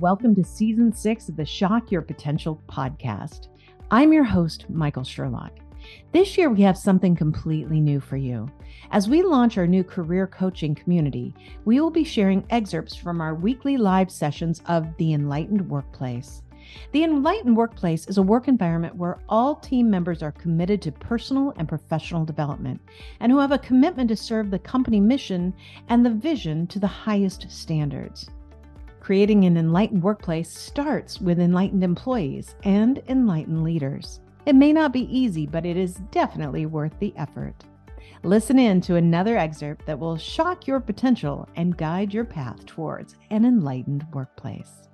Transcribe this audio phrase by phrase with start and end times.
[0.00, 3.48] Welcome to season six of the Shock Your Potential podcast.
[3.90, 5.50] I'm your host, Michael Sherlock.
[6.12, 8.48] This year, we have something completely new for you.
[8.92, 11.34] As we launch our new career coaching community,
[11.64, 16.42] we will be sharing excerpts from our weekly live sessions of The Enlightened Workplace.
[16.92, 21.54] The Enlightened Workplace is a work environment where all team members are committed to personal
[21.56, 22.80] and professional development
[23.18, 25.52] and who have a commitment to serve the company mission
[25.88, 28.30] and the vision to the highest standards.
[29.08, 34.20] Creating an enlightened workplace starts with enlightened employees and enlightened leaders.
[34.44, 37.54] It may not be easy, but it is definitely worth the effort.
[38.22, 43.14] Listen in to another excerpt that will shock your potential and guide your path towards
[43.30, 44.90] an enlightened workplace.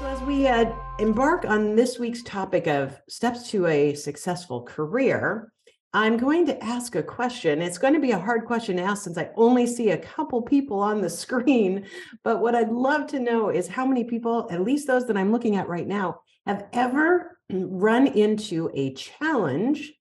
[0.00, 5.52] So, as we uh, embark on this week's topic of steps to a successful career,
[5.96, 7.62] I'm going to ask a question.
[7.62, 10.42] It's going to be a hard question to ask since I only see a couple
[10.42, 11.86] people on the screen.
[12.22, 15.32] But what I'd love to know is how many people, at least those that I'm
[15.32, 19.94] looking at right now, have ever run into a challenge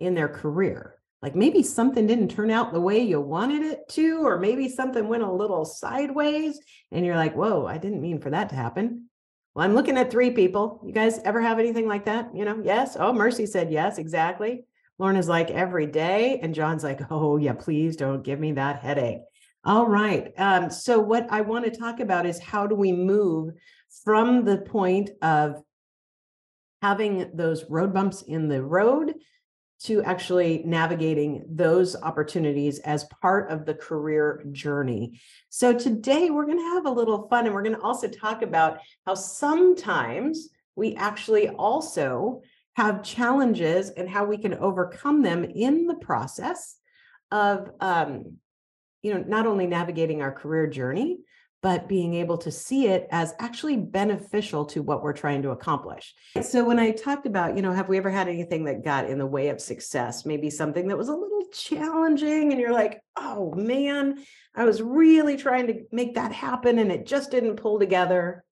[0.00, 0.94] in their career.
[1.20, 5.06] Like maybe something didn't turn out the way you wanted it to, or maybe something
[5.06, 6.58] went a little sideways,
[6.90, 9.10] and you're like, whoa, I didn't mean for that to happen.
[9.54, 10.80] Well, I'm looking at three people.
[10.82, 12.34] You guys ever have anything like that?
[12.34, 12.96] You know, yes.
[12.98, 14.64] Oh, Mercy said yes, exactly.
[14.98, 16.38] Lorna's like every day.
[16.42, 19.20] And John's like, oh, yeah, please don't give me that headache.
[19.64, 20.32] All right.
[20.38, 23.54] Um, so, what I want to talk about is how do we move
[24.04, 25.62] from the point of
[26.82, 29.14] having those road bumps in the road
[29.84, 35.20] to actually navigating those opportunities as part of the career journey.
[35.48, 38.42] So today we're going to have a little fun and we're going to also talk
[38.42, 42.42] about how sometimes we actually also
[42.74, 46.76] have challenges and how we can overcome them in the process
[47.30, 48.36] of um,
[49.02, 51.18] you know not only navigating our career journey
[51.62, 56.12] but being able to see it as actually beneficial to what we're trying to accomplish.
[56.42, 59.16] So when I talked about, you know, have we ever had anything that got in
[59.16, 60.26] the way of success?
[60.26, 64.24] Maybe something that was a little challenging and you're like, "Oh man,
[64.56, 68.44] I was really trying to make that happen and it just didn't pull together."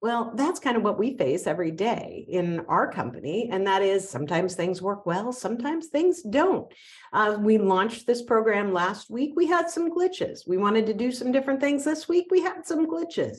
[0.00, 3.48] Well, that's kind of what we face every day in our company.
[3.50, 6.72] And that is sometimes things work well, sometimes things don't.
[7.12, 9.32] Uh, we launched this program last week.
[9.34, 10.46] We had some glitches.
[10.46, 12.28] We wanted to do some different things this week.
[12.30, 13.38] We had some glitches.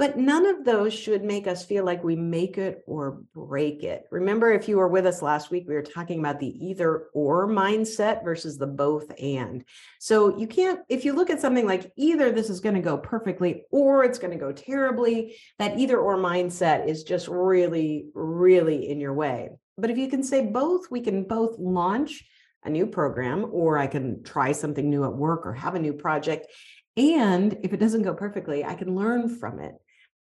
[0.00, 4.06] But none of those should make us feel like we make it or break it.
[4.10, 7.46] Remember, if you were with us last week, we were talking about the either or
[7.46, 9.62] mindset versus the both and.
[9.98, 12.96] So you can't, if you look at something like either this is going to go
[12.96, 18.88] perfectly or it's going to go terribly, that either or mindset is just really, really
[18.88, 19.50] in your way.
[19.76, 22.24] But if you can say both, we can both launch
[22.64, 25.92] a new program or I can try something new at work or have a new
[25.92, 26.46] project.
[26.96, 29.74] And if it doesn't go perfectly, I can learn from it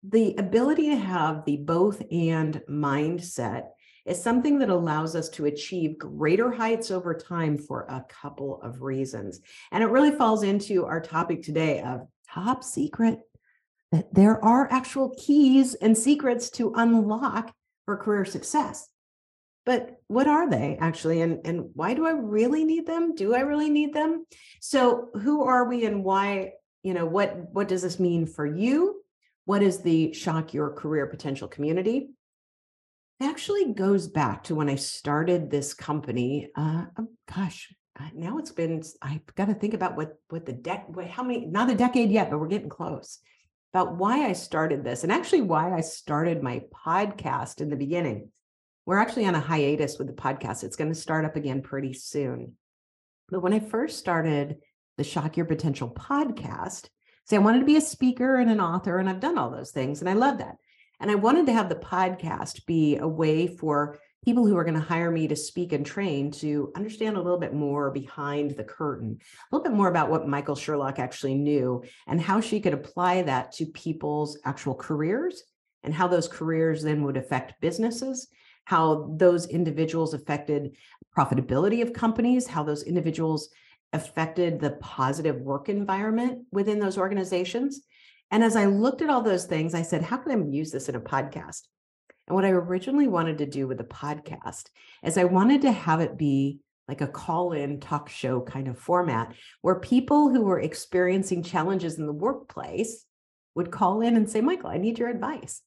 [0.06, 3.68] the ability to have the both and mindset
[4.04, 8.82] is something that allows us to achieve greater heights over time for a couple of
[8.82, 9.40] reasons.
[9.72, 13.20] And it really falls into our topic today of top secret
[13.92, 17.54] that there are actual keys and secrets to unlock
[17.86, 18.86] for career success.
[19.64, 21.22] But what are they actually?
[21.22, 23.14] And, and why do I really need them?
[23.14, 24.26] Do I really need them?
[24.60, 29.03] So who are we and why, you know, what what does this mean for you?
[29.44, 32.10] What is the shock your career potential community?
[33.20, 38.38] It actually goes back to when i started this company uh, oh, gosh uh, now
[38.38, 41.76] it's been i've got to think about what what the deck how many not a
[41.76, 43.20] decade yet but we're getting close.
[43.72, 48.30] About why i started this and actually why i started my podcast in the beginning
[48.86, 50.62] we're actually on a hiatus with the podcast.
[50.62, 52.54] It's going to start up again pretty soon.
[53.30, 54.56] But when i first started
[54.96, 56.88] the shock your potential podcast
[57.26, 59.70] say I wanted to be a speaker and an author, and I've done all those
[59.70, 60.56] things, and I love that.
[61.00, 64.78] And I wanted to have the podcast be a way for people who are going
[64.78, 68.64] to hire me to speak and train to understand a little bit more behind the
[68.64, 72.72] curtain, a little bit more about what Michael Sherlock actually knew and how she could
[72.72, 75.42] apply that to people's actual careers
[75.82, 78.28] and how those careers then would affect businesses,
[78.64, 80.74] how those individuals affected
[81.16, 83.50] profitability of companies, how those individuals
[83.94, 87.80] affected the positive work environment within those organizations.
[88.30, 90.88] And as I looked at all those things, I said, how can I use this
[90.88, 91.62] in a podcast?
[92.26, 94.64] And what I originally wanted to do with the podcast
[95.02, 98.78] is I wanted to have it be like a call in talk show kind of
[98.78, 103.06] format where people who were experiencing challenges in the workplace
[103.54, 105.62] would call in and say, Michael, I need your advice.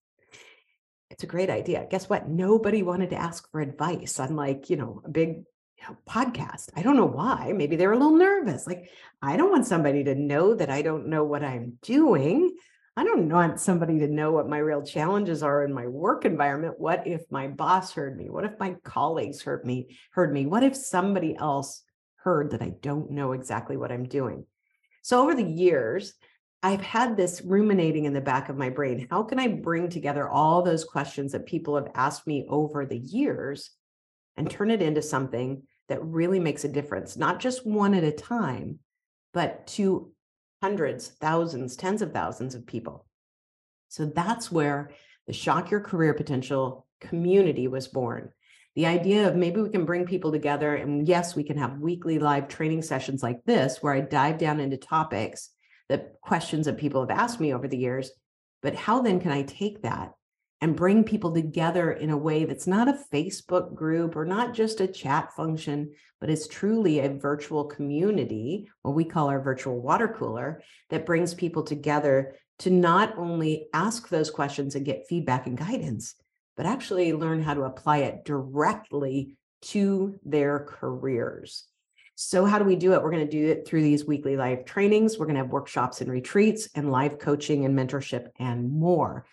[1.10, 1.88] It's a great idea.
[1.90, 2.28] Guess what?
[2.28, 5.44] Nobody wanted to ask for advice on like, you know, a big
[5.78, 6.70] you know, podcast.
[6.76, 7.54] I don't know why.
[7.56, 8.68] Maybe they're a little nervous.
[8.68, 8.90] Like,
[9.22, 12.56] I don't want somebody to know that I don't know what I'm doing.
[12.96, 16.80] I don't want somebody to know what my real challenges are in my work environment.
[16.80, 18.30] What if my boss heard me?
[18.30, 19.96] What if my colleagues heard me?
[20.12, 20.48] Heard me?
[20.48, 21.84] What if somebody else
[22.16, 24.46] heard that I don't know exactly what I'm doing?
[25.04, 26.16] So over the years,
[26.64, 29.08] I've had this ruminating in the back of my brain.
[29.12, 32.98] How can I bring together all those questions that people have asked me over the
[32.98, 33.70] years
[34.38, 38.12] and turn it into something that really makes a difference, not just one at a
[38.12, 38.80] time,
[39.34, 40.12] but to
[40.62, 43.06] hundreds, thousands, tens of thousands of people.
[43.90, 44.92] So that's where
[45.28, 48.32] the Shock Your Career Potential community was born.
[48.76, 52.20] The idea of maybe we can bring people together, and yes, we can have weekly
[52.20, 55.50] live training sessions like this, where I dive down into topics,
[55.90, 58.12] the questions that people have asked me over the years.
[58.62, 60.12] But how then can I take that
[60.62, 64.82] and bring people together in a way that's not a Facebook group or not just
[64.82, 70.08] a chat function, but is truly a virtual community, what we call our virtual water
[70.08, 75.58] cooler, that brings people together to not only ask those questions and get feedback and
[75.58, 76.16] guidance,
[76.56, 81.66] but actually learn how to apply it directly to their careers.
[82.16, 83.04] So, how do we do it?
[83.04, 85.20] We're going to do it through these weekly live trainings.
[85.20, 89.28] We're going to have workshops and retreats and live coaching and mentorship and more.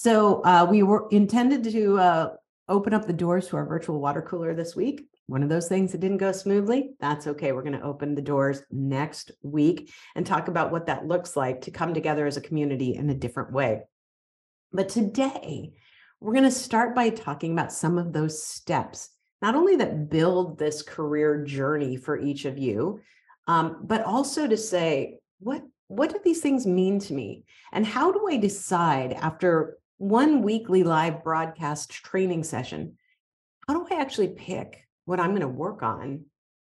[0.00, 2.28] So uh, we were intended to uh,
[2.68, 5.08] open up the doors to our virtual water cooler this week.
[5.26, 6.90] One of those things that didn't go smoothly.
[7.00, 7.50] That's okay.
[7.50, 11.62] We're going to open the doors next week and talk about what that looks like
[11.62, 13.80] to come together as a community in a different way.
[14.72, 15.72] But today,
[16.20, 19.10] we're going to start by talking about some of those steps,
[19.42, 23.00] not only that build this career journey for each of you,
[23.48, 27.44] um, but also to say, what what do these things mean to me?
[27.72, 32.96] And how do I decide after one weekly live broadcast training session,
[33.66, 36.24] how do I actually pick what I'm going to work on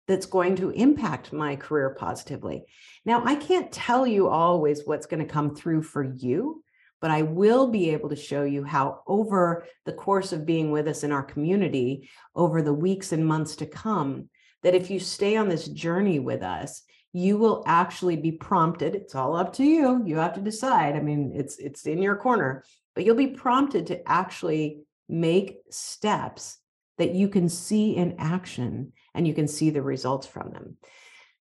[0.06, 2.64] that's going to impact my career positively?
[3.04, 6.62] Now, I can't tell you always what's going to come through for you,
[7.00, 10.86] but I will be able to show you how, over the course of being with
[10.86, 14.30] us in our community, over the weeks and months to come,
[14.62, 16.82] that if you stay on this journey with us,
[17.12, 21.00] you will actually be prompted it's all up to you you have to decide i
[21.00, 22.62] mean it's it's in your corner
[22.96, 26.58] but you'll be prompted to actually make steps
[26.98, 30.78] that you can see in action and you can see the results from them.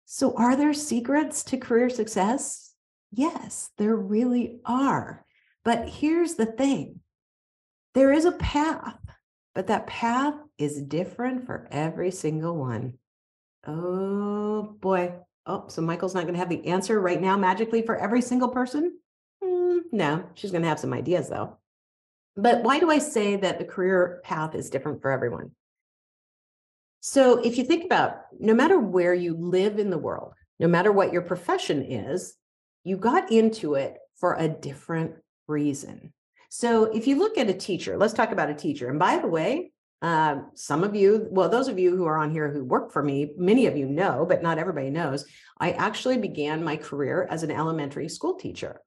[0.04, 2.74] So, are there secrets to career success?
[3.12, 5.24] Yes, there really are.
[5.64, 7.00] But here's the thing
[7.94, 8.98] there is a path,
[9.54, 12.94] but that path is different for every single one.
[13.64, 15.14] Oh boy.
[15.46, 18.48] Oh, so Michael's not going to have the answer right now magically for every single
[18.48, 18.98] person?
[19.92, 21.56] No, she's going to have some ideas though.
[22.36, 25.52] But why do I say that the career path is different for everyone?
[27.00, 30.90] So, if you think about no matter where you live in the world, no matter
[30.90, 32.34] what your profession is,
[32.84, 35.14] you got into it for a different
[35.46, 36.12] reason.
[36.48, 38.90] So, if you look at a teacher, let's talk about a teacher.
[38.90, 39.72] And by the way,
[40.02, 43.02] uh, some of you, well, those of you who are on here who work for
[43.02, 45.24] me, many of you know, but not everybody knows,
[45.58, 48.80] I actually began my career as an elementary school teacher.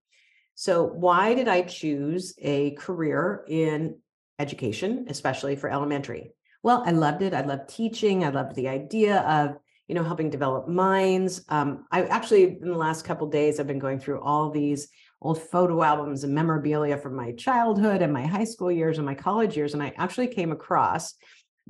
[0.60, 3.96] So, why did I choose a career in
[4.40, 6.34] education, especially for elementary?
[6.64, 7.34] Well, I loved it.
[7.34, 8.26] I loved teaching.
[8.26, 9.56] I loved the idea of
[9.88, 11.46] you know helping develop minds.
[11.48, 14.90] Um, I actually in the last couple days I've been going through all these
[15.22, 19.16] old photo albums and memorabilia from my childhood and my high school years and my
[19.16, 21.14] college years, and I actually came across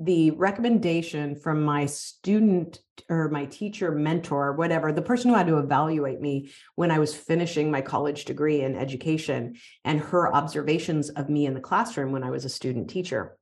[0.01, 2.79] the recommendation from my student
[3.09, 7.13] or my teacher mentor whatever the person who had to evaluate me when i was
[7.13, 12.23] finishing my college degree in education and her observations of me in the classroom when
[12.23, 13.37] i was a student teacher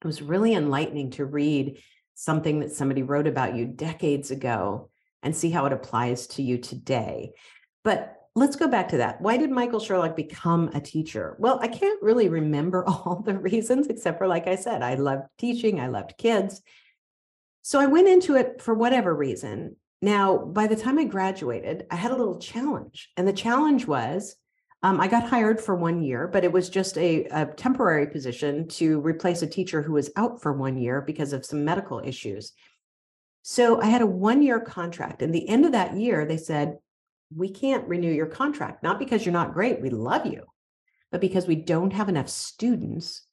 [0.00, 1.82] it was really enlightening to read
[2.14, 4.90] something that somebody wrote about you decades ago
[5.22, 7.32] and see how it applies to you today.
[7.82, 9.20] But let's go back to that.
[9.20, 11.36] Why did Michael Sherlock become a teacher?
[11.38, 15.24] Well, I can't really remember all the reasons, except for, like I said, I loved
[15.38, 16.62] teaching, I loved kids.
[17.62, 19.76] So I went into it for whatever reason.
[20.00, 23.10] Now, by the time I graduated, I had a little challenge.
[23.18, 24.34] And the challenge was
[24.82, 28.66] um, I got hired for one year, but it was just a, a temporary position
[28.68, 32.54] to replace a teacher who was out for one year because of some medical issues.
[33.42, 35.20] So I had a one year contract.
[35.20, 36.78] And the end of that year, they said,
[37.34, 40.44] we can't renew your contract, not because you're not great, we love you,
[41.12, 43.26] but because we don't have enough students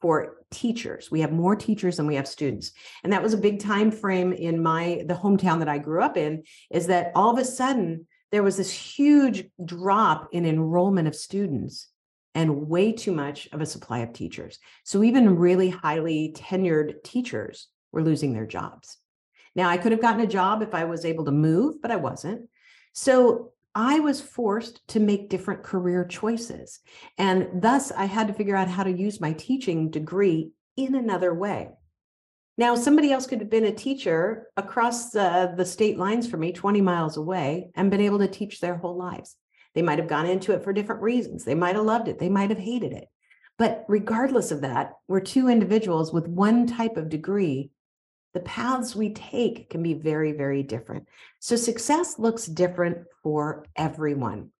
[0.00, 1.10] for teachers.
[1.10, 2.72] We have more teachers than we have students.
[3.04, 6.16] And that was a big time frame in my the hometown that I grew up
[6.16, 11.14] in is that all of a sudden there was this huge drop in enrollment of
[11.14, 11.88] students
[12.34, 14.58] and way too much of a supply of teachers.
[14.84, 18.96] So even really highly tenured teachers were losing their jobs.
[19.54, 21.96] Now, I could have gotten a job if I was able to move, but I
[21.96, 22.48] wasn't.
[22.92, 26.80] So I was forced to make different career choices.
[27.16, 31.32] And thus, I had to figure out how to use my teaching degree in another
[31.32, 31.70] way.
[32.58, 36.82] Now, somebody else could have been a teacher across the, state lines from me, 20
[36.82, 39.36] miles away, and been able to teach their whole lives.
[39.74, 41.44] They might have gone into it for different reasons.
[41.44, 42.18] They might have loved it.
[42.18, 43.08] They might have hated it.
[43.58, 47.70] But regardless of that, we're two individuals with one type of degree.
[48.34, 51.06] The paths we take can be very, very different.
[51.38, 54.50] So success looks different for everyone.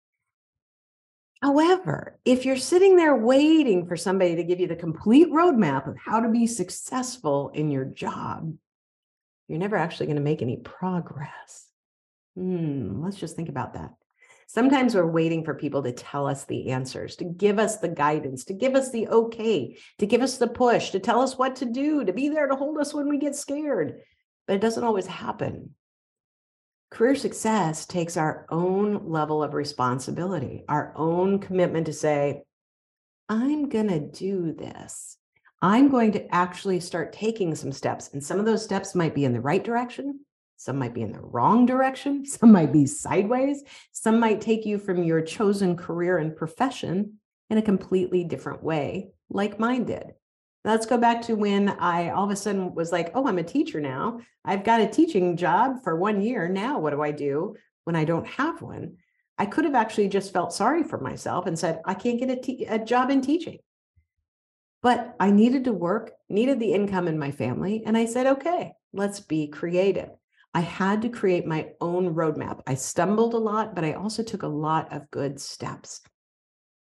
[1.40, 5.96] However, if you're sitting there waiting for somebody to give you the complete roadmap of
[5.96, 8.54] how to be successful in your job,
[9.48, 11.66] you're never actually going to make any progress.
[12.36, 13.92] Hmm, let's just think about that.
[14.54, 18.44] Sometimes we're waiting for people to tell us the answers, to give us the guidance,
[18.44, 21.64] to give us the okay, to give us the push, to tell us what to
[21.64, 24.02] do, to be there to hold us when we get scared.
[24.46, 25.70] But it doesn't always happen.
[26.90, 32.42] Career success takes our own level of responsibility, our own commitment to say,
[33.30, 35.16] I'm going to do this.
[35.62, 38.10] I'm going to actually start taking some steps.
[38.12, 40.20] And some of those steps might be in the right direction.
[40.62, 42.24] Some might be in the wrong direction.
[42.26, 43.64] Some might be sideways.
[43.90, 47.14] Some might take you from your chosen career and profession
[47.50, 50.14] in a completely different way, like mine did.
[50.64, 53.42] Let's go back to when I all of a sudden was like, oh, I'm a
[53.42, 54.20] teacher now.
[54.44, 56.48] I've got a teaching job for one year.
[56.48, 58.98] Now, what do I do when I don't have one?
[59.36, 62.36] I could have actually just felt sorry for myself and said, I can't get a,
[62.36, 63.58] te- a job in teaching.
[64.80, 67.82] But I needed to work, needed the income in my family.
[67.84, 70.10] And I said, okay, let's be creative.
[70.54, 72.60] I had to create my own roadmap.
[72.66, 76.02] I stumbled a lot, but I also took a lot of good steps.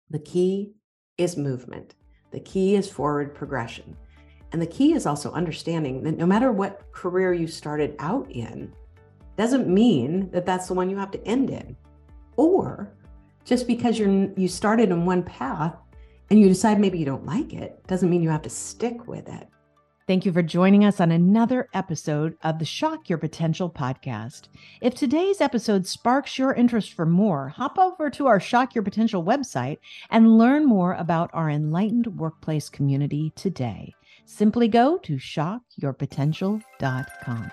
[0.09, 0.73] The key
[1.17, 1.93] is movement.
[2.31, 3.95] The key is forward progression.
[4.51, 8.73] And the key is also understanding that no matter what career you started out in,
[9.37, 11.77] doesn't mean that that's the one you have to end in.
[12.37, 12.91] Or
[13.45, 15.75] just because you're you started in one path
[16.31, 19.29] and you decide maybe you don't like it, doesn't mean you have to stick with
[19.29, 19.47] it.
[20.09, 24.47] Thank you for joining us on another episode of the Shock Your Potential podcast.
[24.81, 29.23] If today's episode sparks your interest for more, hop over to our Shock Your Potential
[29.23, 29.77] website
[30.09, 33.93] and learn more about our enlightened workplace community today.
[34.25, 37.51] Simply go to shockyourpotential.com.